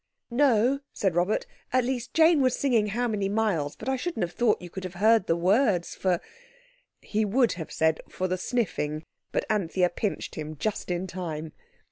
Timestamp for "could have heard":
4.71-5.27